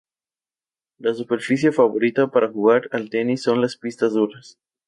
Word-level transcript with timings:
La 0.97 1.13
superficie 1.13 1.71
favorita 1.71 2.31
para 2.31 2.51
jugar 2.51 2.89
al 2.91 3.11
tenis 3.11 3.43
son 3.43 3.61
las 3.61 3.77
pistas 3.77 4.13
duras. 4.13 4.57